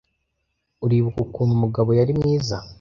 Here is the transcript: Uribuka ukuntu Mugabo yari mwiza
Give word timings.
Uribuka 0.85 1.19
ukuntu 1.25 1.53
Mugabo 1.63 1.89
yari 1.99 2.11
mwiza 2.19 2.55